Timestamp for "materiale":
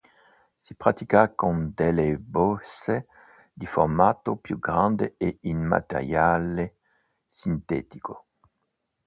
5.59-6.77